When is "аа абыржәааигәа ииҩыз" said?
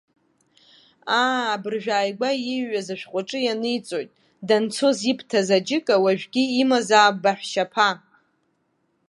1.21-2.87